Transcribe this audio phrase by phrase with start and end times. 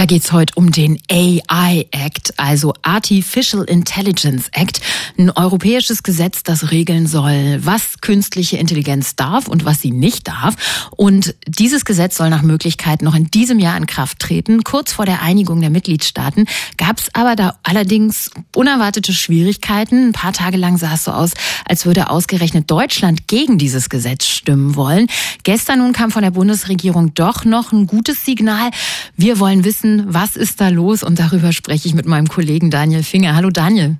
[0.00, 4.80] Da geht's heute um den AI Act, also Artificial Intelligence Act,
[5.18, 10.88] ein europäisches Gesetz, das regeln soll, was künstliche Intelligenz darf und was sie nicht darf.
[10.96, 14.64] Und dieses Gesetz soll nach Möglichkeit noch in diesem Jahr in Kraft treten.
[14.64, 16.46] Kurz vor der Einigung der Mitgliedstaaten
[16.78, 20.08] gab's aber da allerdings unerwartete Schwierigkeiten.
[20.08, 21.32] Ein paar Tage lang sah es so aus,
[21.66, 25.08] als würde ausgerechnet Deutschland gegen dieses Gesetz stimmen wollen.
[25.42, 28.70] Gestern nun kam von der Bundesregierung doch noch ein gutes Signal.
[29.14, 31.02] Wir wollen wissen, wissen, was ist da los?
[31.02, 33.34] Und darüber spreche ich mit meinem Kollegen Daniel Finger.
[33.34, 33.96] Hallo Daniel.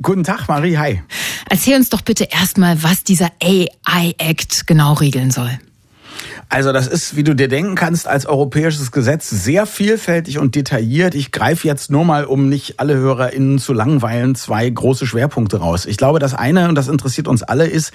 [0.00, 0.78] Guten Tag, Marie.
[0.78, 1.02] Hi.
[1.50, 5.58] Erzähl uns doch bitte erstmal, was dieser AI Act genau regeln soll.
[6.48, 11.14] Also das ist, wie du dir denken kannst, als europäisches Gesetz sehr vielfältig und detailliert.
[11.14, 15.86] Ich greife jetzt nur mal, um nicht alle HörerInnen zu langweilen, zwei große Schwerpunkte raus.
[15.86, 17.92] Ich glaube, das eine, und das interessiert uns alle, ist,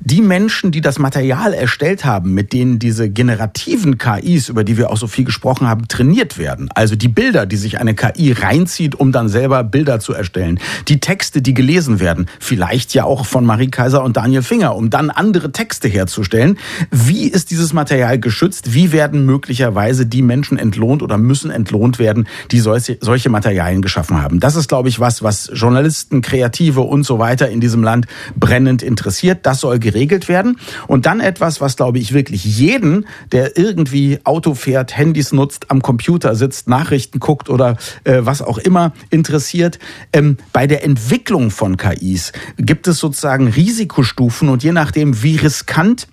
[0.00, 4.90] die Menschen, die das Material erstellt haben, mit denen diese generativen KIs, über die wir
[4.90, 6.68] auch so viel gesprochen haben, trainiert werden.
[6.74, 10.60] Also die Bilder, die sich eine KI reinzieht, um dann selber Bilder zu erstellen.
[10.88, 12.26] Die Texte, die gelesen werden.
[12.38, 16.58] Vielleicht ja auch von Marie Kaiser und Daniel Finger, um dann andere Texte herzustellen.
[16.90, 18.74] Wie ist dieses Material Material geschützt?
[18.74, 24.20] Wie werden möglicherweise die Menschen entlohnt oder müssen entlohnt werden, die solche, solche Materialien geschaffen
[24.20, 24.40] haben?
[24.40, 28.82] Das ist, glaube ich, was, was Journalisten, Kreative und so weiter in diesem Land brennend
[28.82, 29.46] interessiert.
[29.46, 30.58] Das soll geregelt werden.
[30.86, 35.80] Und dann etwas, was, glaube ich, wirklich jeden, der irgendwie Auto fährt, Handys nutzt, am
[35.80, 39.78] Computer sitzt, Nachrichten guckt oder äh, was auch immer interessiert.
[40.12, 46.08] Ähm, bei der Entwicklung von KIs gibt es sozusagen Risikostufen und je nachdem, wie riskant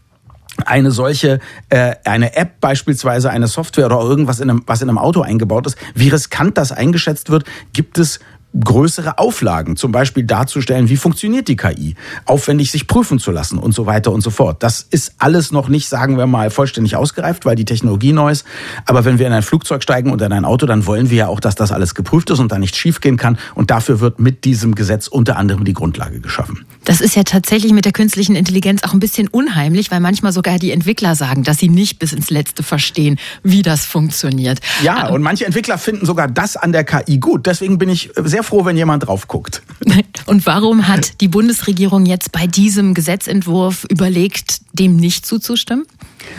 [0.66, 4.98] eine solche äh, eine App beispielsweise eine Software oder irgendwas in einem was in einem
[4.98, 8.20] Auto eingebaut ist, wie riskant das eingeschätzt wird, gibt es
[8.60, 13.74] größere Auflagen, zum Beispiel darzustellen, wie funktioniert die KI, aufwendig sich prüfen zu lassen und
[13.74, 14.62] so weiter und so fort.
[14.62, 18.46] Das ist alles noch nicht, sagen wir mal, vollständig ausgereift, weil die Technologie neu ist.
[18.86, 21.28] Aber wenn wir in ein Flugzeug steigen oder in ein Auto, dann wollen wir ja
[21.28, 23.38] auch, dass das alles geprüft ist und da nicht schiefgehen kann.
[23.56, 26.66] Und dafür wird mit diesem Gesetz unter anderem die Grundlage geschaffen.
[26.86, 30.60] Das ist ja tatsächlich mit der künstlichen Intelligenz auch ein bisschen unheimlich, weil manchmal sogar
[30.60, 34.60] die Entwickler sagen, dass sie nicht bis ins Letzte verstehen, wie das funktioniert.
[34.84, 37.46] Ja, und manche Entwickler finden sogar das an der KI gut.
[37.46, 39.62] Deswegen bin ich sehr sehr froh, wenn jemand drauf guckt.
[40.26, 45.86] Und warum hat die Bundesregierung jetzt bei diesem Gesetzentwurf überlegt, dem nicht zuzustimmen?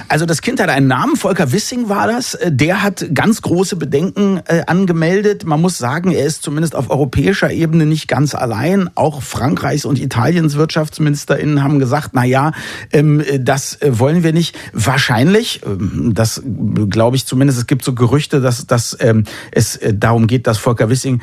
[0.09, 2.35] Also das Kind hat einen Namen, Volker Wissing war das.
[2.35, 5.45] Äh, der hat ganz große Bedenken äh, angemeldet.
[5.45, 8.91] Man muss sagen, er ist zumindest auf europäischer Ebene nicht ganz allein.
[8.95, 12.53] Auch Frankreichs und Italiens WirtschaftsministerInnen haben gesagt, na ja,
[12.93, 14.57] ähm, das äh, wollen wir nicht.
[14.73, 16.43] Wahrscheinlich, ähm, das
[16.91, 20.89] glaube ich zumindest, es gibt so Gerüchte, dass, dass ähm, es darum geht, dass Volker
[20.89, 21.21] Wissing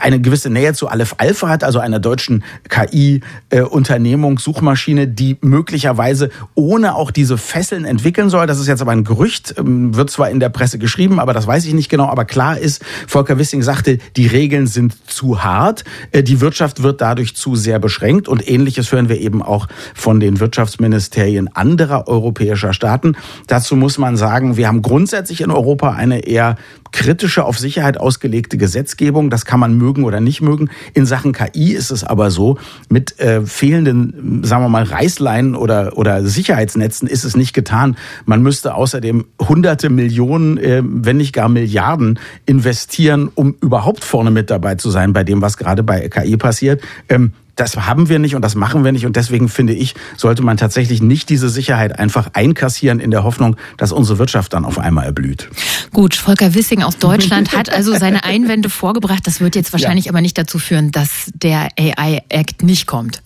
[0.00, 6.94] eine gewisse Nähe zu Aleph Alpha hat, also einer deutschen KI-Unternehmung, Suchmaschine, die möglicherweise ohne
[6.94, 8.46] auch diese Fesseln entwickeln soll.
[8.46, 11.64] Das ist jetzt aber ein Gerücht, wird zwar in der Presse geschrieben, aber das weiß
[11.66, 12.06] ich nicht genau.
[12.06, 17.00] Aber klar ist, Volker Wissing sagte, die Regeln sind zu hart, äh, die Wirtschaft wird
[17.00, 22.72] dadurch zu sehr beschränkt und ähnliches hören wir eben auch von den Wirtschaftsministerien anderer europäischer
[22.72, 23.16] Staaten.
[23.46, 26.56] Dazu muss man sagen, wir haben grundsätzlich in Europa eine eher
[26.92, 29.30] kritische, auf Sicherheit ausgelegte Gesetzgebung.
[29.30, 30.70] Das kann man mögen oder nicht mögen.
[30.94, 35.96] In Sachen KI ist es aber so, mit äh, fehlenden, sagen wir mal, Reißleinen oder,
[35.96, 37.96] oder Sicherheitsnetzen ist es nicht getan.
[38.24, 44.50] Man müsste außerdem hunderte Millionen, äh, wenn nicht gar Milliarden investieren, um überhaupt vorne mit
[44.50, 46.82] dabei zu sein bei dem, was gerade bei KI passiert.
[47.08, 49.06] Ähm, das haben wir nicht und das machen wir nicht.
[49.06, 53.56] Und deswegen finde ich, sollte man tatsächlich nicht diese Sicherheit einfach einkassieren in der Hoffnung,
[53.76, 55.48] dass unsere Wirtschaft dann auf einmal erblüht.
[55.92, 59.26] Gut, Volker Wissing aus Deutschland hat also seine Einwände vorgebracht.
[59.26, 60.12] Das wird jetzt wahrscheinlich ja.
[60.12, 63.22] aber nicht dazu führen, dass der AI-Act nicht kommt.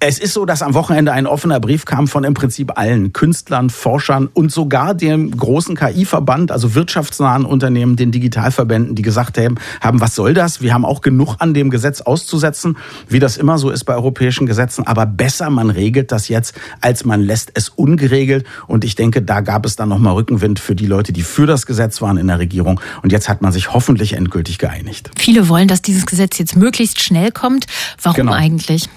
[0.00, 3.70] Es ist so, dass am Wochenende ein offener Brief kam von im Prinzip allen Künstlern,
[3.70, 10.00] Forschern und sogar dem großen KI-Verband, also wirtschaftsnahen Unternehmen, den Digitalverbänden, die gesagt haben, haben,
[10.00, 10.60] was soll das?
[10.60, 12.76] Wir haben auch genug an dem Gesetz auszusetzen,
[13.08, 14.86] wie das immer so ist bei europäischen Gesetzen.
[14.86, 18.46] Aber besser, man regelt das jetzt, als man lässt es ungeregelt.
[18.66, 21.66] Und ich denke, da gab es dann nochmal Rückenwind für die Leute, die für das
[21.66, 22.80] Gesetz waren in der Regierung.
[23.02, 25.10] Und jetzt hat man sich hoffentlich endgültig geeinigt.
[25.16, 27.66] Viele wollen, dass dieses Gesetz jetzt möglichst schnell kommt.
[28.02, 28.32] Warum genau.
[28.32, 28.88] eigentlich?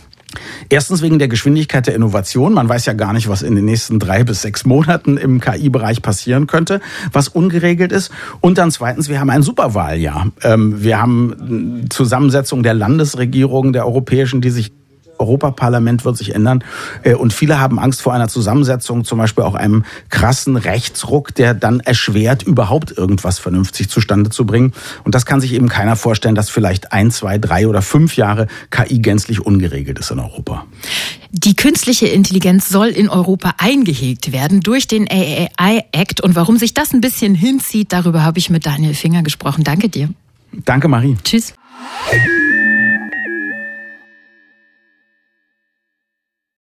[0.69, 2.53] Erstens wegen der Geschwindigkeit der Innovation.
[2.53, 6.01] Man weiß ja gar nicht, was in den nächsten drei bis sechs Monaten im KI-Bereich
[6.01, 6.81] passieren könnte,
[7.11, 8.11] was ungeregelt ist.
[8.39, 10.31] Und dann zweitens, wir haben ein Superwahljahr.
[10.43, 14.71] Ähm, wir haben Zusammensetzung der Landesregierungen der europäischen, die sich
[15.19, 16.63] Europaparlament wird sich ändern.
[17.03, 21.53] Äh, und viele haben Angst vor einer Zusammensetzung, zum Beispiel auch einem krassen Rechtsruck, der
[21.53, 24.73] dann erschwert, überhaupt irgendwas vernünftig zustande zu bringen.
[25.03, 28.47] Und das kann sich eben keiner vorstellen, dass vielleicht ein, zwei, drei oder fünf Jahre
[28.69, 30.65] KI gänzlich ungeregelt ist in Europa.
[31.31, 36.21] Die künstliche Intelligenz soll in Europa eingehegt werden durch den AI Act.
[36.21, 39.63] Und warum sich das ein bisschen hinzieht, darüber habe ich mit Daniel Finger gesprochen.
[39.63, 40.09] Danke dir.
[40.65, 41.17] Danke, Marie.
[41.23, 41.53] Tschüss.